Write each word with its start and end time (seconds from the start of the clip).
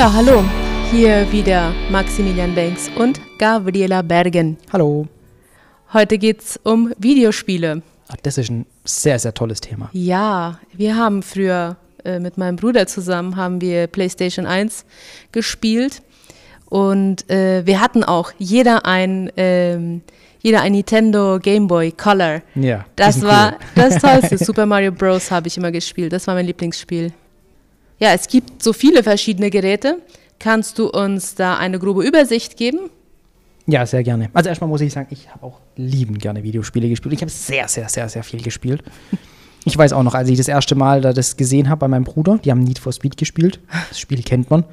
Ja, 0.00 0.10
hallo. 0.14 0.42
Hier 0.90 1.30
wieder 1.30 1.74
Maximilian 1.90 2.54
Banks 2.54 2.90
und 2.96 3.20
Gabriela 3.36 4.00
Bergen. 4.00 4.56
Hallo. 4.72 5.06
Heute 5.92 6.16
geht's 6.16 6.58
um 6.62 6.94
Videospiele. 6.96 7.82
Ach, 8.08 8.16
das 8.22 8.38
ist 8.38 8.50
ein 8.50 8.64
sehr, 8.86 9.18
sehr 9.18 9.34
tolles 9.34 9.60
Thema. 9.60 9.90
Ja, 9.92 10.58
wir 10.72 10.96
haben 10.96 11.22
früher 11.22 11.76
äh, 12.02 12.18
mit 12.18 12.38
meinem 12.38 12.56
Bruder 12.56 12.86
zusammen 12.86 13.36
haben 13.36 13.60
wir 13.60 13.88
PlayStation 13.88 14.46
1 14.46 14.86
gespielt 15.32 16.00
und 16.70 17.28
äh, 17.28 17.66
wir 17.66 17.82
hatten 17.82 18.02
auch 18.02 18.32
jeder 18.38 18.86
ein 18.86 19.30
ähm, 19.36 20.00
jeder 20.40 20.62
ein 20.62 20.72
Nintendo 20.72 21.38
Game 21.38 21.66
Boy 21.66 21.92
Color. 21.92 22.40
Ja. 22.54 22.86
Das 22.96 23.20
war 23.20 23.52
cool. 23.52 23.58
das 23.74 23.98
Tollste. 24.00 24.38
Super 24.38 24.64
Mario 24.64 24.92
Bros. 24.92 25.30
habe 25.30 25.48
ich 25.48 25.58
immer 25.58 25.70
gespielt. 25.70 26.10
Das 26.14 26.26
war 26.26 26.34
mein 26.34 26.46
Lieblingsspiel. 26.46 27.12
Ja, 28.00 28.14
es 28.14 28.28
gibt 28.28 28.62
so 28.62 28.72
viele 28.72 29.02
verschiedene 29.02 29.50
Geräte. 29.50 29.98
Kannst 30.38 30.78
du 30.78 30.88
uns 30.88 31.34
da 31.34 31.58
eine 31.58 31.78
grobe 31.78 32.02
Übersicht 32.02 32.56
geben? 32.56 32.90
Ja, 33.66 33.84
sehr 33.84 34.02
gerne. 34.02 34.30
Also 34.32 34.48
erstmal 34.48 34.68
muss 34.68 34.80
ich 34.80 34.92
sagen, 34.92 35.08
ich 35.10 35.28
habe 35.30 35.44
auch 35.44 35.60
liebend 35.76 36.20
gerne 36.20 36.42
Videospiele 36.42 36.88
gespielt. 36.88 37.14
Ich 37.14 37.20
habe 37.20 37.30
sehr, 37.30 37.68
sehr, 37.68 37.88
sehr, 37.88 38.08
sehr 38.08 38.24
viel 38.24 38.42
gespielt. 38.42 38.82
Ich 39.66 39.76
weiß 39.76 39.92
auch 39.92 40.02
noch, 40.02 40.14
als 40.14 40.30
ich 40.30 40.38
das 40.38 40.48
erste 40.48 40.74
Mal 40.74 41.02
da 41.02 41.12
das 41.12 41.36
gesehen 41.36 41.68
habe 41.68 41.80
bei 41.80 41.88
meinem 41.88 42.04
Bruder, 42.04 42.38
die 42.38 42.50
haben 42.50 42.60
Need 42.60 42.78
for 42.78 42.94
Speed 42.94 43.18
gespielt. 43.18 43.60
Das 43.90 44.00
Spiel 44.00 44.22
kennt 44.22 44.48
man. 44.48 44.64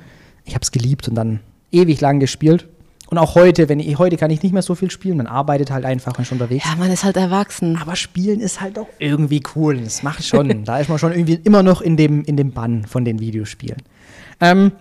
Ich 0.46 0.54
habe 0.54 0.64
es 0.64 0.72
geliebt 0.72 1.10
und 1.10 1.16
dann 1.16 1.42
ewig 1.74 2.00
lang 2.00 2.22
gespielt. 2.22 2.70
Und 3.10 3.18
auch 3.18 3.36
heute, 3.36 3.70
wenn 3.70 3.80
ich, 3.80 3.98
heute 3.98 4.18
kann 4.18 4.32
ich 4.32 4.44
nicht 4.44 4.52
mehr 4.52 4.62
so 4.62 4.76
viel 4.76 4.92
spielen. 4.92 5.18
Man 5.18 5.28
arbeitet 5.28 5.72
halt 5.72 5.86
einfach 5.86 6.14
und 6.18 6.22
ist 6.24 6.28
schon 6.28 6.40
unterwegs. 6.42 6.66
Ja, 6.66 6.76
man 6.76 6.92
ist 6.92 7.04
halt 7.06 7.16
erwachsen. 7.16 7.78
Aber 7.82 7.96
Spielen 7.96 8.42
ist 8.42 8.60
halt 8.60 8.78
auch 8.78 8.88
irgendwie 9.00 9.42
cool. 9.56 9.78
Das 9.78 10.04
macht 10.04 10.24
schon. 10.26 10.64
da 10.66 10.80
ist 10.80 10.90
man 10.90 11.00
schon 11.00 11.14
irgendwie 11.14 11.40
immer 11.44 11.64
noch 11.64 11.82
in 11.82 11.96
dem, 11.96 12.24
in 12.26 12.36
dem 12.36 12.52
Bann 12.52 12.84
von 12.86 13.06
den 13.06 13.20
Videospielen. 13.20 13.78
Ähm, 14.42 14.72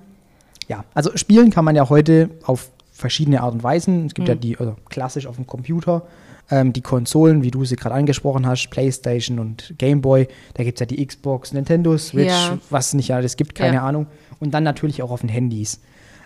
ja, 0.69 0.85
also 0.95 1.17
spielen 1.17 1.51
kann 1.51 1.65
man 1.65 1.77
ja 1.77 1.89
heute 1.89 2.31
auf 2.45 2.71
verschiedene 2.91 3.43
Art 3.43 3.55
und 3.55 3.63
Weisen. 3.63 4.07
Es 4.07 4.15
gibt 4.15 4.27
ja 4.29 4.35
die, 4.35 4.59
also 4.59 4.75
klassisch 4.89 5.27
auf 5.29 5.37
dem 5.37 5.47
Computer, 5.47 6.03
ähm, 6.51 6.73
die 6.73 6.81
Konsolen, 6.81 7.43
wie 7.45 7.51
du 7.53 7.65
sie 7.65 7.77
gerade 7.77 7.95
angesprochen 7.95 8.47
hast, 8.47 8.71
Playstation 8.71 9.39
und 9.39 9.75
Game 9.79 10.01
Boy. 10.01 10.27
Da 10.55 10.65
gibt 10.65 10.79
es 10.79 10.81
ja 10.81 10.87
die 10.87 11.05
Xbox, 11.07 11.53
Nintendo 11.53 11.97
Switch, 11.99 12.27
Ja. 12.29 12.59
was 12.71 12.93
nicht 12.95 13.13
alles 13.15 13.37
gibt, 13.37 13.55
keine 13.55 13.77
Ja. 13.77 13.83
Ahnung. 13.85 14.07
Und 14.41 14.53
dann 14.53 14.65
natürlich 14.65 15.03
auch 15.03 15.11
auf 15.13 15.21
den 15.21 15.29
Handys. 15.31 15.81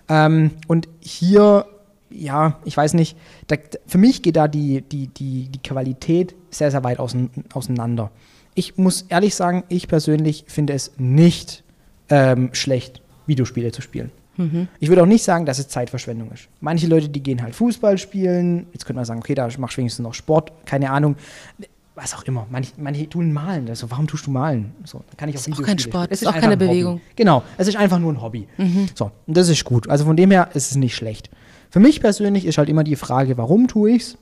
Ähm, 0.09 0.51
und 0.67 0.87
hier, 0.99 1.65
ja, 2.13 2.59
ich 2.65 2.75
weiß 2.75 2.93
nicht, 2.93 3.17
da, 3.47 3.55
für 3.87 3.97
mich 3.97 4.21
geht 4.21 4.35
da 4.35 4.47
die, 4.47 4.81
die, 4.81 5.07
die, 5.07 5.49
die 5.49 5.59
Qualität 5.59 6.35
sehr, 6.49 6.71
sehr 6.71 6.83
weit 6.83 6.99
ausein, 6.99 7.29
auseinander. 7.53 8.11
Ich 8.55 8.77
muss 8.77 9.03
ehrlich 9.09 9.35
sagen, 9.35 9.63
ich 9.69 9.87
persönlich 9.87 10.45
finde 10.47 10.73
es 10.73 10.91
nicht 10.97 11.63
ähm, 12.09 12.49
schlecht, 12.53 13.01
Videospiele 13.27 13.71
zu 13.71 13.81
spielen. 13.81 14.11
Ich 14.79 14.89
würde 14.89 15.03
auch 15.03 15.07
nicht 15.07 15.23
sagen, 15.23 15.45
dass 15.45 15.59
es 15.59 15.67
Zeitverschwendung 15.67 16.31
ist. 16.31 16.47
Manche 16.61 16.87
Leute, 16.87 17.09
die 17.09 17.21
gehen 17.21 17.43
halt 17.43 17.53
Fußball 17.53 17.99
spielen. 17.99 18.65
Jetzt 18.73 18.85
könnte 18.85 18.95
man 18.95 19.05
sagen, 19.05 19.19
okay, 19.19 19.35
da 19.35 19.47
machst 19.59 19.77
du 19.77 19.79
wenigstens 19.79 20.03
noch 20.03 20.15
Sport, 20.15 20.51
keine 20.65 20.89
Ahnung. 20.89 21.15
Was 21.93 22.15
auch 22.15 22.23
immer. 22.23 22.47
Manche, 22.49 22.71
manche 22.77 23.07
tun 23.07 23.31
malen. 23.33 23.69
Also, 23.69 23.91
warum 23.91 24.07
tust 24.07 24.25
du 24.25 24.31
malen? 24.31 24.73
So, 24.83 25.03
dann 25.07 25.17
kann 25.17 25.29
ich 25.29 25.35
auch 25.37 25.45
Ist 25.45 25.59
auch 25.59 25.61
kein. 25.61 25.77
Sport, 25.77 26.07
Es 26.11 26.23
ist 26.23 26.27
auch 26.27 26.33
keine 26.33 26.53
Hobby. 26.53 26.65
Bewegung. 26.65 27.01
Genau, 27.15 27.43
es 27.57 27.67
ist 27.67 27.77
einfach 27.77 27.99
nur 27.99 28.13
ein 28.13 28.21
Hobby. 28.21 28.47
So, 28.95 29.11
und 29.27 29.37
das 29.37 29.47
ist 29.47 29.63
gut. 29.63 29.87
Also 29.87 30.05
von 30.05 30.15
dem 30.15 30.31
her 30.31 30.49
ist 30.55 30.71
es 30.71 30.77
nicht 30.77 30.95
schlecht. 30.95 31.29
Für 31.71 31.79
mich 31.79 32.01
persönlich 32.01 32.45
ist 32.45 32.57
halt 32.57 32.67
immer 32.67 32.83
die 32.83 32.97
Frage, 32.97 33.37
warum 33.37 33.69
tue 33.69 33.91
ich's? 33.91 34.17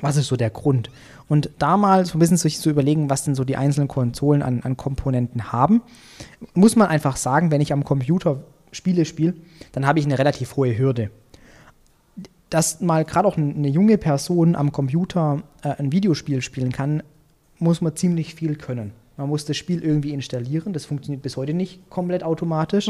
Was 0.00 0.16
ist 0.16 0.26
so 0.26 0.36
der 0.36 0.50
Grund? 0.50 0.90
Und 1.28 1.50
da 1.60 1.76
mal 1.76 2.04
so 2.04 2.16
ein 2.16 2.18
bisschen 2.18 2.36
sich 2.36 2.58
zu 2.58 2.68
überlegen, 2.68 3.08
was 3.08 3.24
denn 3.24 3.36
so 3.36 3.44
die 3.44 3.56
einzelnen 3.56 3.86
Konsolen 3.86 4.42
an, 4.42 4.60
an 4.62 4.76
Komponenten 4.76 5.52
haben, 5.52 5.82
muss 6.52 6.74
man 6.74 6.88
einfach 6.88 7.16
sagen, 7.16 7.52
wenn 7.52 7.60
ich 7.60 7.72
am 7.72 7.84
Computer 7.84 8.42
Spiele 8.72 9.04
spiele, 9.04 9.34
dann 9.70 9.86
habe 9.86 10.00
ich 10.00 10.04
eine 10.04 10.18
relativ 10.18 10.56
hohe 10.56 10.76
Hürde. 10.76 11.10
Dass 12.50 12.80
mal 12.80 13.04
gerade 13.04 13.28
auch 13.28 13.36
eine 13.36 13.68
junge 13.68 13.96
Person 13.96 14.56
am 14.56 14.72
Computer 14.72 15.44
äh, 15.62 15.76
ein 15.78 15.92
Videospiel 15.92 16.42
spielen 16.42 16.72
kann, 16.72 17.04
muss 17.60 17.82
man 17.82 17.94
ziemlich 17.94 18.34
viel 18.34 18.56
können. 18.56 18.90
Man 19.16 19.28
muss 19.28 19.44
das 19.44 19.56
Spiel 19.56 19.82
irgendwie 19.82 20.12
installieren. 20.12 20.72
Das 20.72 20.84
funktioniert 20.84 21.22
bis 21.22 21.36
heute 21.36 21.54
nicht 21.54 21.88
komplett 21.88 22.24
automatisch. 22.24 22.88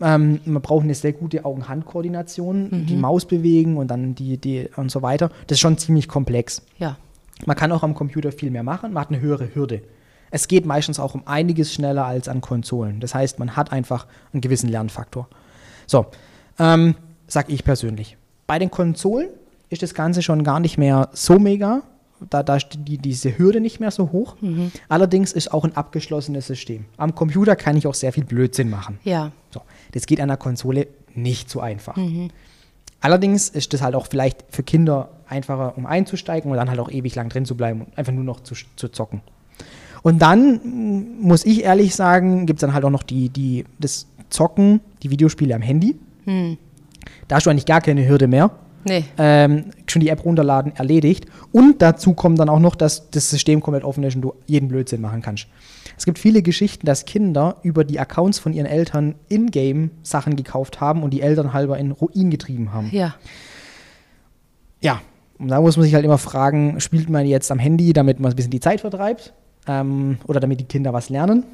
Ähm, 0.00 0.40
man 0.44 0.62
braucht 0.62 0.84
eine 0.84 0.94
sehr 0.94 1.12
gute 1.12 1.44
Augen-Hand-Koordination, 1.44 2.86
die 2.86 2.96
Maus 2.96 3.24
bewegen 3.24 3.76
und 3.78 3.88
dann 3.88 4.14
die, 4.14 4.36
die 4.36 4.68
und 4.76 4.90
so 4.90 5.02
weiter. 5.02 5.30
Das 5.46 5.56
ist 5.56 5.60
schon 5.60 5.78
ziemlich 5.78 6.08
komplex. 6.08 6.62
Ja. 6.78 6.98
Man 7.44 7.56
kann 7.56 7.72
auch 7.72 7.82
am 7.82 7.94
Computer 7.94 8.32
viel 8.32 8.50
mehr 8.50 8.62
machen, 8.62 8.92
man 8.92 9.02
hat 9.02 9.10
eine 9.10 9.20
höhere 9.20 9.54
Hürde. 9.54 9.82
Es 10.30 10.48
geht 10.48 10.66
meistens 10.66 10.98
auch 10.98 11.14
um 11.14 11.22
einiges 11.26 11.72
schneller 11.72 12.04
als 12.04 12.28
an 12.28 12.40
Konsolen. 12.40 13.00
Das 13.00 13.14
heißt, 13.14 13.38
man 13.38 13.56
hat 13.56 13.72
einfach 13.72 14.06
einen 14.32 14.40
gewissen 14.40 14.68
Lernfaktor. 14.68 15.28
So, 15.86 16.06
ähm, 16.58 16.94
sag 17.26 17.48
ich 17.48 17.64
persönlich. 17.64 18.16
Bei 18.46 18.58
den 18.58 18.70
Konsolen 18.70 19.28
ist 19.70 19.82
das 19.82 19.94
Ganze 19.94 20.22
schon 20.22 20.44
gar 20.44 20.60
nicht 20.60 20.78
mehr 20.78 21.08
so 21.12 21.38
mega. 21.38 21.82
Da, 22.30 22.42
da 22.42 22.56
ist 22.56 22.68
die, 22.76 22.98
diese 22.98 23.36
Hürde 23.38 23.60
nicht 23.60 23.80
mehr 23.80 23.90
so 23.90 24.12
hoch. 24.12 24.36
Allerdings 24.88 25.32
ist 25.32 25.52
auch 25.52 25.64
ein 25.64 25.76
abgeschlossenes 25.76 26.46
System. 26.46 26.86
Am 26.96 27.14
Computer 27.14 27.56
kann 27.56 27.76
ich 27.76 27.86
auch 27.86 27.94
sehr 27.94 28.12
viel 28.12 28.24
Blödsinn 28.24 28.70
machen. 28.70 28.98
Ja. 29.04 29.32
So, 29.50 29.60
das 29.92 30.06
geht 30.06 30.20
an 30.20 30.28
der 30.28 30.36
Konsole 30.36 30.88
nicht 31.14 31.50
so 31.50 31.60
einfach. 31.60 31.96
Allerdings 33.00 33.48
ist 33.48 33.72
das 33.72 33.82
halt 33.82 33.94
auch 33.94 34.06
vielleicht 34.08 34.44
für 34.50 34.62
Kinder 34.62 35.10
einfacher, 35.28 35.76
um 35.76 35.86
einzusteigen 35.86 36.50
und 36.50 36.56
dann 36.56 36.70
halt 36.70 36.80
auch 36.80 36.90
ewig 36.90 37.14
lang 37.14 37.28
drin 37.28 37.44
zu 37.44 37.56
bleiben 37.56 37.82
und 37.82 37.98
einfach 37.98 38.12
nur 38.12 38.24
noch 38.24 38.40
zu, 38.40 38.54
zu 38.76 38.88
zocken. 38.88 39.20
Und 40.02 40.20
dann 40.20 41.20
muss 41.20 41.44
ich 41.44 41.64
ehrlich 41.64 41.94
sagen, 41.94 42.46
gibt 42.46 42.58
es 42.58 42.60
dann 42.60 42.72
halt 42.72 42.84
auch 42.84 42.90
noch 42.90 43.02
die, 43.02 43.28
die, 43.28 43.64
das 43.78 44.06
Zocken, 44.30 44.80
die 45.02 45.10
Videospiele 45.10 45.54
am 45.54 45.62
Handy. 45.62 45.96
Da 47.28 47.36
hast 47.36 47.46
du 47.46 47.50
eigentlich 47.50 47.66
gar 47.66 47.80
keine 47.80 48.06
Hürde 48.08 48.26
mehr. 48.28 48.50
Nee. 48.86 49.04
Ähm, 49.18 49.64
schon 49.88 50.00
die 50.00 50.08
App 50.08 50.24
runterladen, 50.24 50.74
erledigt. 50.76 51.26
Und 51.50 51.82
dazu 51.82 52.14
kommt 52.14 52.38
dann 52.38 52.48
auch 52.48 52.60
noch, 52.60 52.76
dass 52.76 53.10
das 53.10 53.28
System 53.28 53.60
komplett 53.60 53.82
offen 53.84 54.04
ist 54.04 54.14
und 54.14 54.22
du 54.22 54.34
jeden 54.46 54.68
Blödsinn 54.68 55.00
machen 55.00 55.22
kannst. 55.22 55.48
Es 55.98 56.04
gibt 56.04 56.18
viele 56.18 56.42
Geschichten, 56.42 56.86
dass 56.86 57.04
Kinder 57.04 57.56
über 57.62 57.82
die 57.82 57.98
Accounts 57.98 58.38
von 58.38 58.52
ihren 58.52 58.66
Eltern 58.66 59.16
in-game 59.28 59.90
Sachen 60.02 60.36
gekauft 60.36 60.80
haben 60.80 61.02
und 61.02 61.10
die 61.10 61.20
Eltern 61.20 61.52
halber 61.52 61.78
in 61.78 61.90
Ruin 61.90 62.30
getrieben 62.30 62.72
haben. 62.72 62.90
Ja. 62.92 63.16
Ja, 64.80 65.00
und 65.38 65.48
da 65.48 65.60
muss 65.60 65.76
man 65.76 65.84
sich 65.84 65.94
halt 65.94 66.04
immer 66.04 66.18
fragen, 66.18 66.80
spielt 66.80 67.10
man 67.10 67.26
jetzt 67.26 67.50
am 67.50 67.58
Handy, 67.58 67.92
damit 67.92 68.20
man 68.20 68.30
ein 68.30 68.36
bisschen 68.36 68.50
die 68.50 68.60
Zeit 68.60 68.82
vertreibt? 68.82 69.32
Ähm, 69.66 70.18
oder 70.26 70.38
damit 70.38 70.60
die 70.60 70.64
Kinder 70.64 70.92
was 70.92 71.08
lernen? 71.08 71.44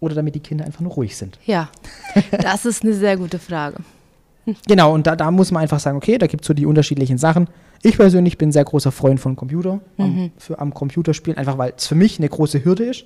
Oder 0.00 0.16
damit 0.16 0.34
die 0.34 0.40
Kinder 0.40 0.64
einfach 0.64 0.80
nur 0.80 0.92
ruhig 0.92 1.16
sind? 1.16 1.38
Ja. 1.46 1.68
Das 2.32 2.64
ist 2.64 2.82
eine 2.82 2.94
sehr 2.94 3.16
gute 3.16 3.38
Frage. 3.38 3.76
Genau, 4.66 4.92
und 4.92 5.06
da, 5.06 5.14
da 5.16 5.30
muss 5.30 5.50
man 5.52 5.62
einfach 5.62 5.78
sagen, 5.80 5.96
okay, 5.96 6.18
da 6.18 6.26
gibt 6.26 6.42
es 6.44 6.48
so 6.48 6.54
die 6.54 6.66
unterschiedlichen 6.66 7.16
Sachen. 7.18 7.48
Ich 7.82 7.96
persönlich 7.96 8.38
bin 8.38 8.52
sehr 8.52 8.64
großer 8.64 8.92
Freund 8.92 9.18
von 9.20 9.36
Computer, 9.36 9.80
am, 9.98 10.30
für, 10.38 10.58
am 10.58 10.72
Computerspielen, 10.74 11.38
einfach 11.38 11.58
weil 11.58 11.74
es 11.76 11.86
für 11.86 11.94
mich 11.94 12.18
eine 12.18 12.28
große 12.28 12.64
Hürde 12.64 12.84
ist 12.84 13.04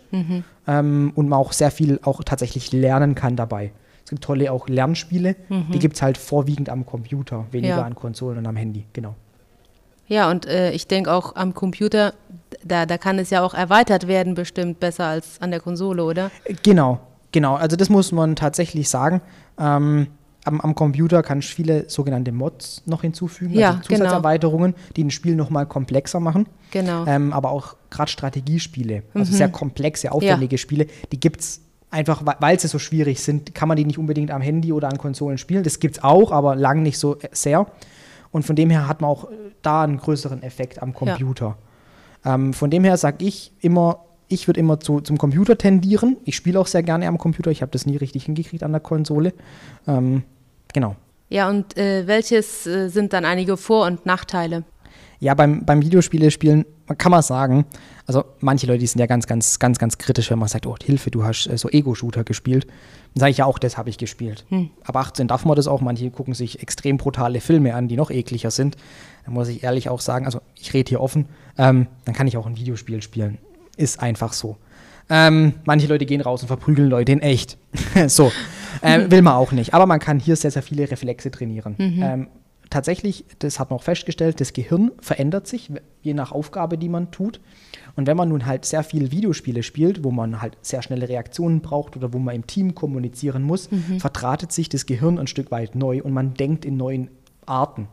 ähm, 0.67 1.13
und 1.15 1.29
man 1.29 1.39
auch 1.39 1.53
sehr 1.53 1.71
viel 1.71 1.99
auch 2.03 2.23
tatsächlich 2.25 2.73
lernen 2.73 3.15
kann 3.15 3.37
dabei. 3.37 3.73
Es 4.05 4.11
gibt 4.11 4.23
tolle 4.23 4.53
auch 4.53 4.69
Lernspiele, 4.69 5.35
die 5.73 5.79
gibt 5.79 5.97
es 5.97 6.03
halt 6.03 6.17
vorwiegend 6.19 6.69
am 6.69 6.87
Computer, 6.87 7.47
weniger 7.51 7.77
Ja. 7.79 7.83
an 7.85 7.95
Konsolen 7.95 8.39
und 8.39 8.47
am 8.47 8.57
Handy, 8.57 8.85
genau. 8.93 9.15
Ja, 10.09 10.31
und 10.31 10.47
äh, 10.47 10.71
ich 10.71 10.87
denke 10.87 11.13
auch 11.13 11.35
am 11.35 11.53
Computer, 11.55 12.15
da, 12.65 12.87
da 12.87 12.97
kann 12.99 13.19
es 13.19 13.31
ja 13.31 13.43
auch 13.43 13.55
erweitert 13.55 14.07
werden, 14.07 14.35
bestimmt 14.35 14.79
besser 14.79 15.07
als 15.07 15.41
an 15.41 15.51
der 15.51 15.59
Konsole, 15.61 16.05
oder? 16.05 16.31
Genau, 16.63 17.01
genau. 17.33 17.57
Also 17.57 17.77
das 17.77 17.89
muss 17.91 18.13
man 18.13 18.37
tatsächlich 18.37 18.89
sagen. 18.89 19.21
Ähm, 19.59 20.07
am, 20.47 20.61
am 20.61 20.75
Computer 20.75 21.23
kannst 21.23 21.51
du 21.51 21.55
viele 21.55 21.89
sogenannte 21.89 22.33
Mods 22.33 22.83
noch 22.87 23.03
hinzufügen, 23.03 23.55
Ja, 23.55 23.71
also 23.71 23.83
Zusatzerweiterungen, 23.83 24.75
die 24.97 25.05
ein 25.05 25.11
Spiel 25.11 25.37
nochmal 25.37 25.67
komplexer 25.67 26.21
machen. 26.21 26.49
Genau. 26.71 27.07
Ähm, 27.07 27.33
aber 27.33 27.51
auch 27.51 27.77
gerade 27.91 28.11
Strategiespiele, 28.11 29.03
also 29.15 29.33
sehr 29.33 29.49
komplexe, 29.49 30.13
aufwendige 30.13 30.59
Spiele, 30.59 30.87
die 31.13 31.21
gibt 31.21 31.41
es 31.41 31.60
einfach, 31.91 32.22
weil 32.41 32.60
sie 32.60 32.69
so 32.69 32.78
schwierig 32.78 33.21
sind, 33.21 33.54
kann 33.54 33.69
man 33.69 33.77
die 33.77 33.84
nicht 33.84 33.98
unbedingt 33.98 34.31
am 34.31 34.43
Handy 34.43 34.72
oder 34.72 34.89
an 34.89 34.98
Konsolen 34.98 35.39
spielen. 35.39 35.63
Das 35.63 35.81
gibt 35.81 35.98
es 35.98 36.04
auch, 36.04 36.33
aber 36.33 36.54
lang 36.54 36.83
nicht 36.83 36.98
so 36.98 37.19
äh, 37.19 37.28
sehr. 37.33 37.66
Und 38.31 38.45
von 38.45 38.57
dem 38.57 38.71
her 38.71 38.89
hat 38.89 39.01
man 39.01 39.10
auch 39.10 39.25
äh, 39.25 39.34
da 39.63 39.83
einen 39.83 39.98
größeren 39.98 40.43
Effekt 40.43 40.83
am 40.83 40.93
Computer. 40.95 41.57
Ähm, 42.25 42.53
von 42.53 42.71
dem 42.71 42.84
her 42.84 42.97
sage 42.97 43.25
ich 43.25 43.53
immer, 43.60 44.01
ich 44.28 44.48
würde 44.48 44.60
immer 44.60 44.81
zu, 44.81 45.01
zum 45.01 45.19
Computer 45.19 45.57
tendieren. 45.57 46.16
Ich 46.25 46.37
spiele 46.37 46.59
auch 46.60 46.66
sehr 46.66 46.83
gerne 46.83 47.07
am 47.07 47.19
Computer. 47.19 47.51
Ich 47.51 47.63
habe 47.63 47.72
das 47.72 47.87
nie 47.87 47.97
richtig 47.97 48.25
hingekriegt 48.25 48.63
an 48.63 48.72
der 48.72 48.81
Konsole. 48.81 49.33
Ähm, 49.87 50.25
genau. 50.72 50.97
Ja, 51.28 51.48
und 51.48 51.77
äh, 51.77 52.07
welches 52.07 52.66
äh, 52.66 52.89
sind 52.89 53.13
dann 53.13 53.24
einige 53.24 53.57
Vor- 53.57 53.86
und 53.86 54.07
Nachteile? 54.07 54.65
Ja, 55.18 55.34
beim, 55.34 55.65
beim 55.65 55.83
Videospiele 55.83 56.30
spielen 56.30 56.66
kann 56.98 57.10
man 57.10 57.22
sagen, 57.22 57.66
also 58.07 58.24
manche 58.41 58.66
Leute 58.66 58.78
die 58.78 58.86
sind 58.86 59.01
ja 59.01 59.07
ganz, 59.07 59.27
ganz, 59.27 59.59
ganz, 59.59 59.78
ganz 59.78 59.98
kritisch, 59.98 60.30
wenn 60.30 60.39
man 60.39 60.48
sagt, 60.48 60.66
oh, 60.66 60.77
Hilfe, 60.83 61.10
du 61.10 61.24
hast 61.24 61.48
äh, 61.48 61.59
so 61.59 61.68
Ego-Shooter 61.68 62.22
gespielt. 62.22 62.66
Dann 63.15 63.21
sage 63.21 63.30
ich 63.33 63.39
ja 63.39 63.45
auch, 63.47 63.59
das 63.59 63.77
habe 63.77 63.91
ich 63.91 63.98
gespielt. 63.98 64.45
Aber 64.84 65.01
18 65.01 65.27
darf 65.27 65.45
man 65.45 65.57
das 65.57 65.66
auch. 65.66 65.80
Manche 65.80 66.10
gucken 66.10 66.34
sich 66.34 66.63
extrem 66.63 66.98
brutale 66.98 67.41
Filme 67.41 67.74
an, 67.74 67.89
die 67.89 67.97
noch 67.97 68.10
ekliger 68.10 68.51
sind. 68.51 68.77
Da 69.24 69.33
muss 69.33 69.48
ich 69.48 69.65
ehrlich 69.65 69.89
auch 69.89 70.01
sagen, 70.01 70.27
also 70.27 70.41
ich 70.54 70.72
rede 70.74 70.91
hier 70.91 71.01
offen, 71.01 71.27
ähm, 71.59 71.89
dann 72.04 72.15
kann 72.15 72.27
ich 72.27 72.36
auch 72.36 72.47
ein 72.47 72.57
Videospiel 72.57 73.03
spielen. 73.03 73.39
Ist 73.77 74.01
einfach 74.01 74.33
so. 74.33 74.57
Ähm, 75.09 75.54
manche 75.65 75.86
Leute 75.86 76.04
gehen 76.07 76.21
raus 76.21 76.42
und 76.42 76.48
verprügeln 76.48 76.89
Leute 76.89 77.12
in 77.12 77.21
echt. 77.21 77.59
so. 78.07 78.30
Ähm, 78.83 79.11
will 79.11 79.23
man 79.23 79.34
auch 79.34 79.53
nicht. 79.53 79.75
Aber 79.75 79.87
man 79.87 80.01
kann 80.01 80.19
hier 80.19 80.37
sehr, 80.37 80.51
sehr 80.51 80.63
viele 80.63 80.91
Reflexe 80.91 81.31
trainieren. 81.31 81.77
Ähm, 81.78 82.28
tatsächlich, 82.71 83.25
das 83.39 83.61
hat 83.61 83.71
man 83.71 83.78
auch 83.78 83.83
festgestellt, 83.83 84.41
das 84.41 84.53
Gehirn 84.53 84.93
verändert 85.01 85.47
sich, 85.47 85.71
je 86.03 86.15
nach 86.15 86.33
Aufgabe, 86.33 86.78
die 86.78 86.89
man 86.89 87.11
tut. 87.11 87.41
Und 87.95 88.07
wenn 88.07 88.17
man 88.17 88.28
nun 88.28 88.45
halt 88.45 88.65
sehr 88.65 88.83
viele 88.83 89.11
Videospiele 89.11 89.63
spielt, 89.63 90.05
wo 90.05 90.11
man 90.11 90.43
halt 90.43 90.59
sehr 90.61 90.83
schnelle 90.83 91.09
Reaktionen 91.09 91.61
braucht 91.61 91.97
oder 91.97 92.13
wo 92.13 92.19
man 92.19 92.34
im 92.34 92.47
Team 92.47 92.75
kommunizieren 92.75 93.43
muss, 93.43 93.69
verdrahtet 93.99 94.53
sich 94.53 94.69
das 94.69 94.84
Gehirn 94.87 95.19
ein 95.19 95.27
Stück 95.27 95.51
weit 95.51 95.75
neu 95.75 96.03
und 96.03 96.13
man 96.13 96.34
denkt 96.34 96.65
in 96.65 96.77
neuen 96.77 97.09
Arten. 97.47 97.89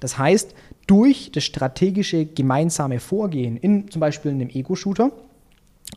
Das 0.00 0.18
heißt, 0.18 0.54
durch 0.86 1.30
das 1.32 1.44
strategische 1.44 2.24
gemeinsame 2.26 3.00
Vorgehen 3.00 3.56
in 3.56 3.90
zum 3.90 4.00
Beispiel 4.00 4.30
einem 4.30 4.48
Ego-Shooter 4.48 5.12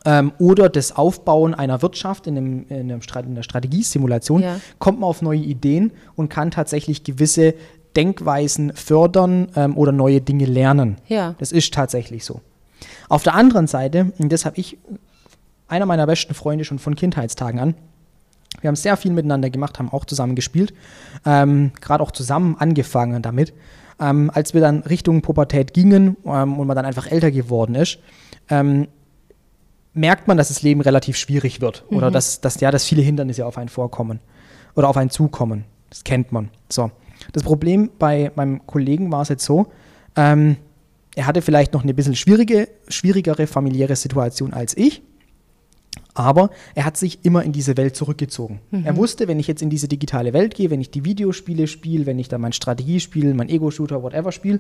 ähm, 0.06 0.32
oder 0.40 0.70
das 0.70 0.96
Aufbauen 0.96 1.54
einer 1.54 1.82
Wirtschaft 1.82 2.28
in, 2.28 2.38
einem, 2.38 2.66
in, 2.70 2.92
einem 2.92 3.02
in 3.02 3.32
einer 3.32 3.44
Strategiesimulation 3.44 4.42
Ja. 4.42 4.60
kommt 4.80 5.00
man 5.00 5.10
auf 5.10 5.22
neue 5.22 5.40
Ideen 5.40 5.92
und 6.16 6.30
kann 6.30 6.52
tatsächlich 6.52 7.04
gewisse 7.04 7.54
Denkweisen 7.96 8.74
fördern 8.74 9.50
ähm, 9.56 9.78
oder 9.78 9.92
neue 9.92 10.22
Dinge 10.22 10.46
lernen. 10.46 10.98
Ja. 11.08 11.36
Das 11.40 11.52
ist 11.52 11.74
tatsächlich 11.74 12.24
so. 12.26 12.42
Auf 13.10 13.24
der 13.24 13.36
anderen 13.36 13.68
Seite, 13.68 14.14
und 14.18 14.32
das 14.32 14.46
habe 14.46 14.58
ich 14.58 14.78
einer 15.68 15.86
meiner 15.86 16.08
besten 16.08 16.34
Freunde 16.34 16.66
schon 16.66 16.80
von 16.80 16.96
Kindheitstagen 16.96 17.60
an, 17.60 17.76
wir 18.60 18.68
haben 18.68 18.76
sehr 18.76 18.98
viel 18.98 19.12
miteinander 19.12 19.50
gemacht, 19.50 19.80
haben 19.80 19.90
auch 19.92 20.06
zusammen 20.06 20.36
gespielt, 20.36 20.74
ähm, 21.26 21.72
gerade 21.80 22.04
auch 22.04 22.12
zusammen 22.12 22.56
angefangen 22.60 23.22
damit. 23.22 23.54
Ähm, 24.00 24.32
als 24.34 24.54
wir 24.54 24.62
dann 24.62 24.82
Richtung 24.82 25.22
Pubertät 25.22 25.74
gingen 25.74 26.18
ähm, 26.26 26.60
und 26.60 26.68
man 26.68 26.76
dann 26.76 26.86
einfach 26.86 27.10
älter 27.10 27.32
geworden 27.32 27.76
ist, 27.76 28.00
ähm, 28.50 28.88
merkt 29.94 30.28
man, 30.28 30.38
dass 30.38 30.48
das 30.48 30.62
Leben 30.62 30.82
relativ 30.82 31.18
schwierig 31.18 31.62
wird 31.62 31.84
oder 31.90 32.12
dass, 32.12 32.42
dass, 32.42 32.60
ja, 32.62 32.72
dass 32.72 32.86
viele 32.86 33.02
Hindernisse 33.02 33.46
auf 33.46 33.58
einen 33.58 33.70
vorkommen 33.70 34.20
oder 34.76 34.88
auf 34.90 34.98
einen 34.98 35.10
zukommen. 35.10 35.66
Das 35.90 36.04
kennt 36.04 36.32
man. 36.32 36.50
So. 36.70 36.92
Das 37.34 37.44
Problem 37.44 37.92
bei 38.00 38.32
meinem 38.36 38.66
Kollegen 38.66 39.12
war 39.12 39.22
es 39.22 39.30
jetzt 39.30 39.46
so, 39.46 39.68
ähm, 40.16 40.58
er 41.16 41.28
hatte 41.28 41.42
vielleicht 41.42 41.74
noch 41.74 41.84
eine 41.84 41.94
bisschen 41.94 42.16
schwierige, 42.16 42.70
schwierigere 42.88 43.48
familiäre 43.48 43.96
Situation 43.96 44.54
als 44.54 44.76
ich. 44.78 45.04
Aber 46.14 46.50
er 46.76 46.86
hat 46.86 46.98
sich 46.98 47.24
immer 47.24 47.44
in 47.44 47.54
diese 47.54 47.78
Welt 47.78 47.96
zurückgezogen. 47.96 48.60
Er 48.86 48.98
wusste, 48.98 49.28
wenn 49.30 49.40
ich 49.40 49.48
jetzt 49.48 49.62
in 49.62 49.70
diese 49.70 49.88
digitale 49.88 50.34
Welt 50.34 50.56
gehe, 50.56 50.70
wenn 50.70 50.82
ich 50.82 50.92
die 50.92 51.06
Videospiele 51.06 51.68
spiele, 51.68 52.06
wenn 52.06 52.20
ich 52.20 52.28
da 52.28 52.38
mein 52.38 52.52
Strategiespiel, 52.52 53.34
mein 53.34 53.48
Ego-Shooter, 53.48 54.04
whatever 54.04 54.32
spiele, 54.34 54.60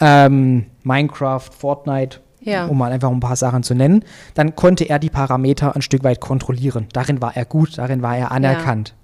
ähm, 0.00 0.66
Minecraft, 0.82 1.48
Fortnite, 1.56 2.20
Ja. 2.42 2.66
um 2.66 2.78
mal 2.78 2.90
einfach 2.90 3.10
ein 3.10 3.20
paar 3.20 3.36
Sachen 3.36 3.62
zu 3.62 3.74
nennen, 3.74 4.04
dann 4.34 4.56
konnte 4.56 4.88
er 4.88 4.98
die 4.98 5.10
Parameter 5.10 5.76
ein 5.76 5.82
Stück 5.82 6.04
weit 6.04 6.20
kontrollieren. 6.20 6.86
Darin 6.92 7.20
war 7.20 7.36
er 7.36 7.44
gut, 7.44 7.76
darin 7.78 8.02
war 8.02 8.16
er 8.16 8.32
anerkannt. 8.32 8.94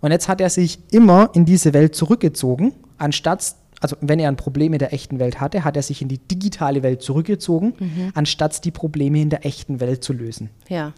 Und 0.00 0.10
jetzt 0.10 0.28
hat 0.28 0.40
er 0.40 0.50
sich 0.50 0.78
immer 0.90 1.30
in 1.34 1.44
diese 1.44 1.72
Welt 1.72 1.94
zurückgezogen, 1.94 2.74
anstatt, 2.98 3.54
also 3.80 3.96
wenn 4.00 4.18
er 4.18 4.28
ein 4.28 4.36
Problem 4.36 4.72
in 4.72 4.78
der 4.78 4.92
echten 4.92 5.18
Welt 5.18 5.40
hatte, 5.40 5.64
hat 5.64 5.76
er 5.76 5.82
sich 5.82 6.02
in 6.02 6.08
die 6.08 6.18
digitale 6.18 6.82
Welt 6.82 7.00
zurückgezogen, 7.00 7.74
anstatt 8.14 8.64
die 8.64 8.70
Probleme 8.70 9.20
in 9.20 9.30
der 9.30 9.46
echten 9.46 9.80
Welt 9.80 10.04
zu 10.04 10.12
lösen. 10.12 10.50
Ja. 10.68 10.92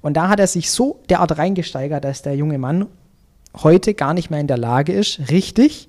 Und 0.00 0.16
da 0.16 0.28
hat 0.28 0.38
er 0.38 0.46
sich 0.46 0.70
so 0.70 1.00
derart 1.08 1.38
reingesteigert, 1.38 2.04
dass 2.04 2.22
der 2.22 2.36
junge 2.36 2.58
Mann 2.58 2.86
heute 3.62 3.94
gar 3.94 4.14
nicht 4.14 4.30
mehr 4.30 4.40
in 4.40 4.46
der 4.46 4.58
Lage 4.58 4.92
ist, 4.92 5.30
richtig 5.30 5.88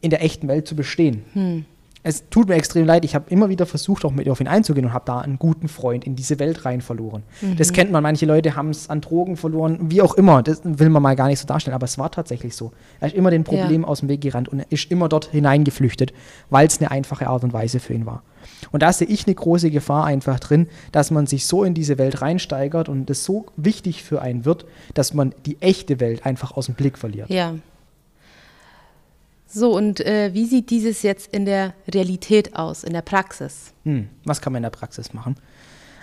in 0.00 0.10
der 0.10 0.22
echten 0.22 0.48
Welt 0.48 0.68
zu 0.68 0.76
bestehen. 0.76 1.66
Es 2.06 2.28
tut 2.28 2.48
mir 2.48 2.54
extrem 2.54 2.84
leid, 2.84 3.04
ich 3.04 3.14
habe 3.14 3.24
immer 3.30 3.48
wieder 3.48 3.64
versucht, 3.64 4.04
auch 4.04 4.12
mit 4.12 4.28
auf 4.28 4.40
ihn 4.40 4.46
einzugehen 4.46 4.86
und 4.86 4.92
habe 4.92 5.06
da 5.06 5.20
einen 5.20 5.38
guten 5.38 5.68
Freund 5.68 6.04
in 6.04 6.14
diese 6.14 6.38
Welt 6.38 6.66
rein 6.66 6.82
verloren. 6.82 7.22
Das 7.56 7.72
kennt 7.72 7.90
man, 7.90 8.02
manche 8.02 8.26
Leute 8.26 8.54
haben 8.54 8.68
es 8.70 8.90
an 8.90 9.00
Drogen 9.00 9.36
verloren, 9.36 9.90
wie 9.90 10.02
auch 10.02 10.14
immer, 10.14 10.42
das 10.42 10.60
will 10.64 10.90
man 10.90 11.02
mal 11.02 11.16
gar 11.16 11.28
nicht 11.28 11.40
so 11.40 11.46
darstellen, 11.46 11.74
aber 11.74 11.86
es 11.86 11.96
war 11.96 12.10
tatsächlich 12.10 12.54
so. 12.54 12.72
Er 13.00 13.08
ist 13.08 13.16
immer 13.16 13.30
den 13.30 13.42
Problemen 13.42 13.84
aus 13.86 14.00
dem 14.00 14.10
Weg 14.10 14.20
gerannt 14.20 14.50
und 14.50 14.60
er 14.60 14.66
ist 14.70 14.90
immer 14.90 15.08
dort 15.08 15.30
hineingeflüchtet, 15.32 16.12
weil 16.50 16.66
es 16.66 16.78
eine 16.78 16.90
einfache 16.90 17.26
Art 17.26 17.42
und 17.42 17.54
Weise 17.54 17.80
für 17.80 17.94
ihn 17.94 18.04
war. 18.04 18.22
Und 18.70 18.82
da 18.82 18.92
sehe 18.92 19.08
ich 19.08 19.26
eine 19.26 19.34
große 19.34 19.70
Gefahr 19.70 20.04
einfach 20.04 20.38
drin, 20.38 20.68
dass 20.92 21.10
man 21.10 21.26
sich 21.26 21.46
so 21.46 21.64
in 21.64 21.72
diese 21.72 21.96
Welt 21.96 22.20
reinsteigert 22.20 22.90
und 22.90 23.08
es 23.08 23.24
so 23.24 23.46
wichtig 23.56 24.02
für 24.02 24.20
einen 24.20 24.44
wird, 24.44 24.66
dass 24.92 25.14
man 25.14 25.34
die 25.46 25.56
echte 25.62 26.00
Welt 26.00 26.26
einfach 26.26 26.52
aus 26.56 26.66
dem 26.66 26.74
Blick 26.74 26.98
verliert. 26.98 27.30
Ja. 27.30 27.54
So, 29.54 29.72
und 29.76 30.00
äh, 30.00 30.34
wie 30.34 30.46
sieht 30.46 30.70
dieses 30.70 31.02
jetzt 31.02 31.32
in 31.32 31.44
der 31.44 31.74
Realität 31.86 32.56
aus, 32.56 32.82
in 32.82 32.92
der 32.92 33.02
Praxis? 33.02 33.72
Hm, 33.84 34.08
was 34.24 34.40
kann 34.40 34.52
man 34.52 34.58
in 34.58 34.64
der 34.64 34.70
Praxis 34.70 35.14
machen? 35.14 35.36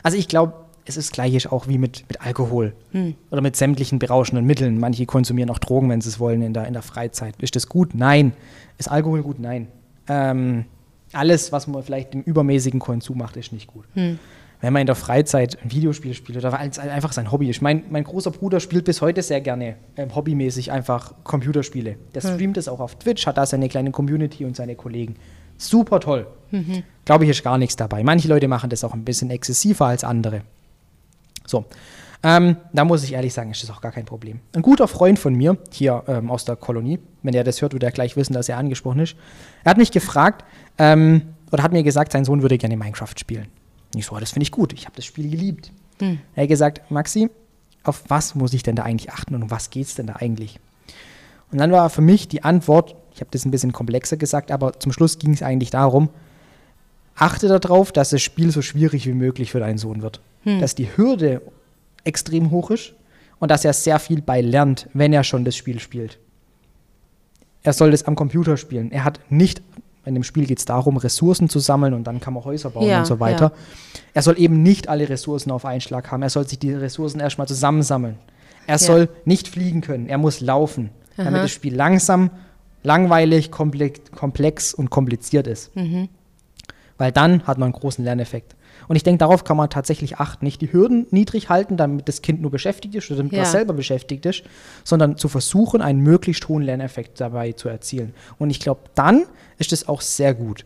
Also 0.03 0.17
ich 0.17 0.29
glaube, 0.29 0.53
es 0.85 0.95
ist 0.95 1.11
gleich 1.11 1.51
auch 1.51 1.67
wie 1.67 1.77
mit, 1.77 2.05
mit 2.07 2.21
Alkohol 2.21 2.73
oder 3.29 3.41
mit 3.41 3.57
sämtlichen 3.57 3.99
berauschenden 3.99 4.45
Mitteln. 4.45 4.79
Manche 4.79 5.05
konsumieren 5.05 5.49
auch 5.49 5.59
Drogen, 5.59 5.89
wenn 5.89 5.99
sie 5.99 6.07
es 6.07 6.19
wollen, 6.19 6.41
in 6.41 6.53
der, 6.53 6.65
in 6.65 6.73
der 6.73 6.81
Freizeit. 6.81 7.35
Ist 7.41 7.57
das 7.57 7.67
gut? 7.67 7.93
Nein. 7.93 8.31
Ist 8.77 8.89
Alkohol 8.89 9.21
gut? 9.21 9.37
Nein. 9.37 9.67
Ähm, 10.07 10.63
alles, 11.11 11.51
was 11.51 11.67
man 11.67 11.83
vielleicht 11.83 12.15
im 12.15 12.21
übermäßigen 12.21 12.79
Konsum 12.79 13.17
macht, 13.17 13.35
ist 13.35 13.51
nicht 13.51 13.67
gut. 13.67 13.83
Wenn 14.61 14.73
man 14.73 14.81
in 14.81 14.85
der 14.85 14.95
Freizeit 14.95 15.57
ein 15.63 15.71
Videospiel 15.71 16.13
spielt 16.13 16.37
oder 16.37 16.51
weil 16.51 16.69
es 16.69 16.79
einfach 16.79 17.13
sein 17.13 17.31
Hobby 17.31 17.49
ist. 17.49 17.61
Mein, 17.61 17.83
mein 17.89 18.03
großer 18.03 18.31
Bruder 18.31 18.59
spielt 18.59 18.85
bis 18.85 19.01
heute 19.01 19.21
sehr 19.23 19.41
gerne 19.41 19.75
ähm, 19.97 20.13
hobbymäßig 20.15 20.71
einfach 20.71 21.13
Computerspiele. 21.23 21.95
Der 22.13 22.21
streamt 22.21 22.57
es 22.57 22.67
auch 22.67 22.79
auf 22.79 22.95
Twitch, 22.95 23.25
hat 23.25 23.37
da 23.37 23.45
seine 23.45 23.69
kleine 23.69 23.91
Community 23.91 24.45
und 24.45 24.55
seine 24.55 24.75
Kollegen. 24.75 25.15
Super 25.57 25.99
toll. 25.99 26.27
Glaube 27.05 27.23
ich, 27.23 27.31
ist 27.31 27.43
gar 27.43 27.57
nichts 27.57 27.75
dabei. 27.75 28.03
Manche 28.03 28.27
Leute 28.27 28.47
machen 28.47 28.69
das 28.69 28.83
auch 28.83 28.93
ein 28.93 29.03
bisschen 29.03 29.29
exzessiver 29.31 29.87
als 29.87 30.03
andere. 30.03 30.41
So, 31.45 31.65
ähm, 32.23 32.57
da 32.71 32.85
muss 32.85 33.03
ich 33.03 33.13
ehrlich 33.13 33.33
sagen, 33.33 33.51
ist 33.51 33.63
das 33.63 33.71
auch 33.71 33.81
gar 33.81 33.91
kein 33.91 34.05
Problem. 34.05 34.39
Ein 34.55 34.61
guter 34.61 34.87
Freund 34.87 35.17
von 35.17 35.33
mir 35.33 35.57
hier 35.71 36.03
ähm, 36.07 36.29
aus 36.29 36.45
der 36.45 36.55
Kolonie, 36.55 36.99
wenn 37.23 37.33
er 37.33 37.43
das 37.43 37.61
hört, 37.61 37.73
wird 37.73 37.83
er 37.83 37.91
gleich 37.91 38.15
wissen, 38.15 38.33
dass 38.33 38.47
er 38.47 38.57
angesprochen 38.57 38.99
ist. 38.99 39.15
Er 39.63 39.71
hat 39.71 39.77
mich 39.77 39.91
gefragt 39.91 40.45
ähm, 40.77 41.33
oder 41.51 41.63
hat 41.63 41.71
mir 41.71 41.83
gesagt, 41.83 42.11
sein 42.11 42.25
Sohn 42.25 42.41
würde 42.41 42.57
gerne 42.57 42.77
Minecraft 42.77 43.13
spielen. 43.17 43.47
Und 43.93 43.99
ich 43.99 44.05
so, 44.05 44.17
das 44.17 44.31
finde 44.31 44.43
ich 44.43 44.51
gut. 44.51 44.73
Ich 44.73 44.85
habe 44.85 44.95
das 44.95 45.05
Spiel 45.05 45.29
geliebt. 45.29 45.71
Er 46.35 46.43
hat 46.43 46.49
gesagt, 46.49 46.89
Maxi, 46.89 47.29
auf 47.83 48.03
was 48.07 48.35
muss 48.35 48.53
ich 48.53 48.63
denn 48.63 48.75
da 48.75 48.83
eigentlich 48.83 49.11
achten 49.11 49.35
und 49.35 49.43
um 49.43 49.51
was 49.51 49.69
geht 49.69 49.87
es 49.87 49.95
denn 49.95 50.07
da 50.07 50.15
eigentlich? 50.17 50.59
Und 51.51 51.59
dann 51.59 51.71
war 51.71 51.89
für 51.89 52.01
mich 52.01 52.27
die 52.27 52.43
Antwort, 52.43 52.95
ich 53.13 53.19
habe 53.19 53.31
das 53.31 53.45
ein 53.45 53.51
bisschen 53.51 53.73
komplexer 53.73 54.17
gesagt, 54.17 54.51
aber 54.51 54.79
zum 54.79 54.91
Schluss 54.91 55.19
ging 55.19 55.33
es 55.33 55.43
eigentlich 55.43 55.69
darum, 55.69 56.09
achte 57.15 57.47
darauf, 57.47 57.91
dass 57.91 58.09
das 58.09 58.21
Spiel 58.21 58.51
so 58.51 58.61
schwierig 58.61 59.05
wie 59.05 59.13
möglich 59.13 59.51
für 59.51 59.59
deinen 59.59 59.77
Sohn 59.77 60.01
wird. 60.01 60.21
Dass 60.59 60.75
die 60.75 60.95
Hürde 60.95 61.41
extrem 62.03 62.49
hoch 62.51 62.71
ist 62.71 62.93
und 63.39 63.51
dass 63.51 63.65
er 63.65 63.73
sehr 63.73 63.99
viel 63.99 64.21
bei 64.21 64.41
lernt, 64.41 64.87
wenn 64.93 65.13
er 65.13 65.23
schon 65.23 65.45
das 65.45 65.55
Spiel 65.55 65.79
spielt. 65.79 66.17
Er 67.63 67.73
soll 67.73 67.91
das 67.91 68.05
am 68.05 68.15
Computer 68.15 68.57
spielen. 68.57 68.91
Er 68.91 69.03
hat 69.03 69.19
nicht, 69.29 69.61
in 70.05 70.15
dem 70.15 70.23
Spiel 70.23 70.45
geht 70.45 70.59
es 70.59 70.65
darum, 70.65 70.97
Ressourcen 70.97 71.47
zu 71.49 71.59
sammeln 71.59 71.93
und 71.93 72.05
dann 72.05 72.19
kann 72.19 72.33
man 72.33 72.43
Häuser 72.43 72.71
bauen 72.71 72.87
Ja, 72.87 72.99
und 72.99 73.05
so 73.05 73.19
weiter. 73.19 73.51
Er 74.13 74.21
soll 74.21 74.39
eben 74.39 74.63
nicht 74.63 74.87
alle 74.89 75.07
Ressourcen 75.07 75.51
auf 75.51 75.63
einen 75.65 75.81
Schlag 75.81 76.11
haben. 76.11 76.23
Er 76.23 76.29
soll 76.29 76.47
sich 76.47 76.57
die 76.59 76.73
Ressourcen 76.73 77.19
erstmal 77.19 77.47
zusammensammeln. 77.47 78.17
Er 78.67 78.77
soll 78.77 79.09
nicht 79.25 79.47
fliegen 79.47 79.81
können. 79.81 80.07
Er 80.07 80.17
muss 80.17 80.39
laufen, 80.39 80.89
damit 81.17 81.33
Aha. 81.33 81.41
das 81.43 81.51
Spiel 81.51 81.75
langsam, 81.75 82.31
langweilig, 82.83 83.51
komplex, 83.51 83.99
komplex 84.11 84.73
und 84.73 84.89
kompliziert 84.89 85.47
ist. 85.47 85.71
Weil 87.01 87.11
dann 87.11 87.47
hat 87.47 87.57
man 87.57 87.69
einen 87.69 87.73
großen 87.73 88.05
Lerneffekt. 88.05 88.55
Und 88.87 88.95
ich 88.95 89.01
denke, 89.01 89.17
darauf 89.17 89.43
kann 89.43 89.57
man 89.57 89.71
tatsächlich 89.71 90.17
achten. 90.19 90.45
Nicht 90.45 90.61
die 90.61 90.71
Hürden 90.71 91.07
niedrig 91.09 91.49
halten, 91.49 91.75
damit 91.75 92.07
das 92.07 92.21
Kind 92.21 92.43
nur 92.43 92.51
beschäftigt 92.51 92.93
ist 92.93 93.09
oder 93.09 93.17
damit 93.17 93.31
Ja. 93.33 93.39
man 93.41 93.47
selber 93.51 93.73
beschäftigt 93.73 94.23
ist, 94.27 94.43
sondern 94.83 95.17
zu 95.17 95.27
versuchen, 95.27 95.81
einen 95.81 96.01
möglichst 96.01 96.47
hohen 96.47 96.61
Lerneffekt 96.61 97.19
dabei 97.19 97.53
zu 97.53 97.69
erzielen. 97.69 98.13
Und 98.37 98.51
ich 98.51 98.59
glaube, 98.59 98.81
dann 98.93 99.23
ist 99.57 99.73
es 99.73 99.87
auch 99.89 100.01
sehr 100.01 100.35
gut. 100.35 100.63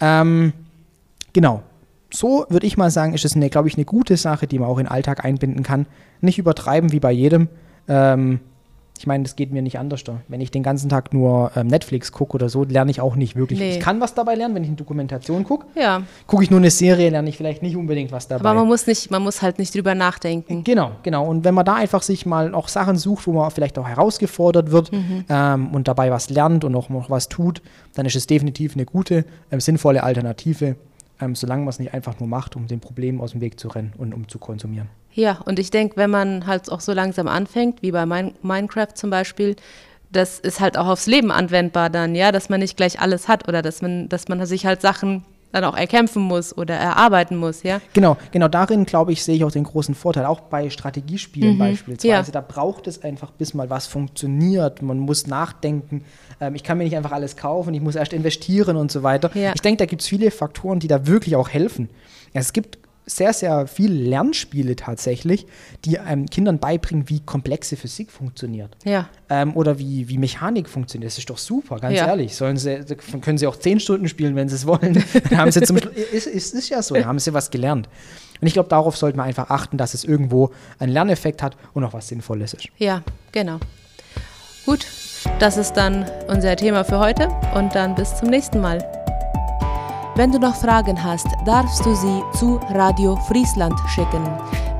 Ähm, 0.00 0.52
genau. 1.32 1.62
So 2.12 2.44
würde 2.48 2.66
ich 2.66 2.76
mal 2.76 2.90
sagen, 2.90 3.14
ist 3.14 3.24
es, 3.24 3.36
eine, 3.36 3.48
glaube 3.48 3.68
ich, 3.68 3.76
eine 3.76 3.84
gute 3.84 4.16
Sache, 4.16 4.48
die 4.48 4.58
man 4.58 4.68
auch 4.68 4.78
in 4.78 4.86
den 4.86 4.90
Alltag 4.90 5.24
einbinden 5.24 5.62
kann. 5.62 5.86
Nicht 6.20 6.40
übertreiben 6.40 6.90
wie 6.90 6.98
bei 6.98 7.12
jedem. 7.12 7.46
Ähm, 7.86 8.40
ich 8.98 9.06
meine, 9.06 9.24
das 9.24 9.36
geht 9.36 9.52
mir 9.52 9.62
nicht 9.62 9.78
anders. 9.78 10.04
Da. 10.04 10.20
Wenn 10.28 10.40
ich 10.40 10.50
den 10.50 10.62
ganzen 10.62 10.88
Tag 10.88 11.14
nur 11.14 11.52
ähm, 11.56 11.68
Netflix 11.68 12.12
gucke 12.12 12.34
oder 12.34 12.48
so, 12.48 12.64
lerne 12.64 12.90
ich 12.90 13.00
auch 13.00 13.16
nicht 13.16 13.36
wirklich. 13.36 13.58
Nee. 13.58 13.70
Ich 13.72 13.80
kann 13.80 14.00
was 14.00 14.14
dabei 14.14 14.34
lernen, 14.34 14.54
wenn 14.54 14.62
ich 14.64 14.68
eine 14.68 14.76
Dokumentation 14.76 15.44
gucke. 15.44 15.66
Ja, 15.74 16.02
Gucke 16.26 16.42
ich 16.42 16.50
nur 16.50 16.60
eine 16.60 16.70
Serie, 16.70 17.10
lerne 17.10 17.28
ich 17.28 17.36
vielleicht 17.36 17.62
nicht 17.62 17.76
unbedingt 17.76 18.12
was 18.12 18.28
dabei. 18.28 18.48
aber 18.48 18.58
man 18.58 18.68
muss 18.68 18.86
nicht, 18.86 19.10
man 19.10 19.22
muss 19.22 19.40
halt 19.42 19.58
nicht 19.58 19.74
drüber 19.74 19.94
nachdenken. 19.94 20.64
Genau, 20.64 20.92
genau. 21.02 21.26
Und 21.26 21.44
wenn 21.44 21.54
man 21.54 21.64
da 21.64 21.74
einfach 21.74 22.02
sich 22.02 22.26
mal 22.26 22.54
auch 22.54 22.68
Sachen 22.68 22.96
sucht, 22.96 23.26
wo 23.26 23.32
man 23.32 23.50
vielleicht 23.50 23.78
auch 23.78 23.86
herausgefordert 23.86 24.70
wird 24.70 24.90
ähm, 25.28 25.68
und 25.72 25.88
dabei 25.88 26.10
was 26.10 26.30
lernt 26.30 26.64
und 26.64 26.74
auch 26.74 26.88
noch 26.88 27.08
was 27.10 27.28
tut, 27.28 27.62
dann 27.94 28.06
ist 28.06 28.16
es 28.16 28.26
definitiv 28.26 28.74
eine 28.74 28.84
gute, 28.84 29.24
ähm, 29.50 29.60
sinnvolle 29.60 30.02
Alternative, 30.02 30.76
ähm, 31.20 31.34
solange 31.34 31.62
man 31.62 31.70
es 31.70 31.78
nicht 31.78 31.94
einfach 31.94 32.18
nur 32.20 32.28
macht, 32.28 32.56
um 32.56 32.66
den 32.66 32.80
Problemen 32.80 33.20
aus 33.20 33.32
dem 33.32 33.40
Weg 33.40 33.58
zu 33.58 33.68
rennen 33.68 33.92
und 33.96 34.14
um 34.14 34.28
zu 34.28 34.38
konsumieren. 34.38 34.88
Ja, 35.12 35.40
und 35.44 35.58
ich 35.58 35.70
denke, 35.70 35.96
wenn 35.96 36.10
man 36.10 36.46
halt 36.46 36.70
auch 36.70 36.80
so 36.80 36.92
langsam 36.92 37.28
anfängt, 37.28 37.82
wie 37.82 37.90
bei 37.90 38.06
Min 38.06 38.34
Minecraft 38.42 38.94
zum 38.94 39.10
Beispiel, 39.10 39.56
das 40.10 40.38
ist 40.38 40.60
halt 40.60 40.78
auch 40.78 40.86
aufs 40.86 41.06
Leben 41.06 41.30
anwendbar 41.30 41.90
dann, 41.90 42.14
ja, 42.14 42.32
dass 42.32 42.48
man 42.48 42.60
nicht 42.60 42.76
gleich 42.76 43.00
alles 43.00 43.28
hat 43.28 43.48
oder 43.48 43.62
dass 43.62 43.82
man, 43.82 44.08
dass 44.08 44.28
man 44.28 44.44
sich 44.46 44.64
halt 44.64 44.80
Sachen 44.80 45.24
dann 45.52 45.64
auch 45.64 45.76
erkämpfen 45.76 46.22
muss 46.22 46.56
oder 46.56 46.74
erarbeiten 46.74 47.36
muss, 47.36 47.62
ja? 47.62 47.80
Genau, 47.94 48.16
genau 48.32 48.48
darin, 48.48 48.84
glaube 48.84 49.12
ich, 49.12 49.24
sehe 49.24 49.34
ich 49.36 49.44
auch 49.44 49.50
den 49.50 49.64
großen 49.64 49.94
Vorteil, 49.94 50.26
auch 50.26 50.40
bei 50.40 50.68
Strategiespielen 50.70 51.54
Mhm, 51.54 51.58
beispielsweise. 51.58 52.08
ja. 52.08 52.22
Da 52.22 52.40
braucht 52.40 52.86
es 52.86 53.02
einfach, 53.02 53.30
bis 53.30 53.54
mal 53.54 53.70
was 53.70 53.86
funktioniert. 53.86 54.82
Man 54.82 54.98
muss 54.98 55.26
nachdenken. 55.26 56.04
Ähm, 56.40 56.54
ich 56.54 56.62
kann 56.64 56.76
mir 56.78 56.84
nicht 56.84 56.96
einfach 56.96 57.12
alles 57.12 57.36
kaufen, 57.36 57.72
ich 57.74 57.80
muss 57.80 57.94
erst 57.94 58.12
investieren 58.12 58.76
und 58.76 58.90
so 58.92 59.02
weiter. 59.02 59.30
Ja. 59.34 59.52
Ich 59.54 59.60
denke, 59.62 59.78
da 59.78 59.86
gibt 59.86 60.02
es 60.02 60.08
viele 60.08 60.30
Faktoren, 60.30 60.80
die 60.80 60.88
da 60.88 61.06
wirklich 61.06 61.34
auch 61.36 61.48
helfen. 61.48 61.88
Es 62.34 62.52
gibt 62.52 62.78
sehr, 63.08 63.32
sehr 63.32 63.66
viele 63.66 63.94
Lernspiele 63.94 64.76
tatsächlich, 64.76 65.46
die 65.84 65.96
ähm, 65.96 66.26
Kindern 66.26 66.58
beibringen, 66.58 67.08
wie 67.08 67.20
komplexe 67.20 67.76
Physik 67.76 68.10
funktioniert. 68.10 68.76
Ja, 68.84 69.08
Ähm, 69.30 69.56
oder 69.56 69.78
wie, 69.78 70.08
wie 70.08 70.18
Mechanik 70.18 70.68
funktioniert. 70.68 71.10
Das 71.10 71.18
ist 71.18 71.28
doch 71.30 71.38
super, 71.38 71.78
ganz 71.80 71.96
Ja. 71.96 72.06
ehrlich. 72.06 72.36
Sollen 72.36 72.56
sie, 72.56 72.84
können 73.20 73.38
sie 73.38 73.46
auch 73.46 73.56
zehn 73.56 73.80
Stunden 73.80 74.08
spielen, 74.08 74.36
wenn 74.36 74.48
sie 74.48 74.56
es 74.56 74.66
wollen. 74.66 75.02
Dann 75.30 75.38
haben 75.38 75.50
sie 75.50 75.62
zum 75.62 75.76
Schlu- 75.78 75.90
ist, 76.12 76.26
ist, 76.26 76.54
ist 76.54 76.68
ja 76.68 76.82
so, 76.82 76.94
dann 76.94 77.06
haben 77.06 77.18
sie 77.18 77.32
was 77.34 77.50
gelernt. 77.50 77.88
Und 78.40 78.46
ich 78.46 78.52
glaube, 78.52 78.68
darauf 78.68 78.96
sollte 78.96 79.16
man 79.16 79.26
einfach 79.26 79.50
achten, 79.50 79.78
dass 79.78 79.94
es 79.94 80.04
irgendwo 80.04 80.50
einen 80.78 80.92
Lerneffekt 80.92 81.42
hat 81.42 81.56
und 81.74 81.82
auch 81.84 81.92
was 81.92 82.08
Sinnvolles 82.08 82.54
ist. 82.54 82.68
ja, 82.78 83.02
genau. 83.32 83.58
Gut, 84.66 84.86
das 85.38 85.56
ist 85.56 85.72
dann 85.72 86.04
unser 86.28 86.54
Thema 86.56 86.84
für 86.84 86.98
heute 86.98 87.28
und 87.54 87.74
dann 87.74 87.94
bis 87.94 88.16
zum 88.16 88.28
nächsten 88.28 88.60
Mal. 88.60 88.97
Wenn 90.18 90.32
du 90.32 90.40
noch 90.40 90.56
Fragen 90.56 91.00
hast, 91.00 91.28
darfst 91.44 91.86
du 91.86 91.94
sie 91.94 92.24
zu 92.36 92.58
Radio 92.70 93.14
Friesland 93.28 93.78
schicken. 93.86 94.26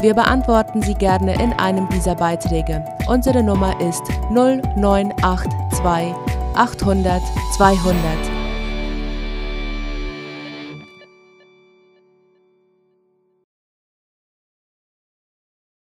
Wir 0.00 0.12
beantworten 0.12 0.82
sie 0.82 0.94
gerne 0.94 1.40
in 1.40 1.52
einem 1.52 1.88
dieser 1.90 2.16
Beiträge. 2.16 2.84
Unsere 3.06 3.44
Nummer 3.44 3.80
ist 3.80 4.02
0982 4.32 6.12
800 6.56 7.22
200. 7.56 8.37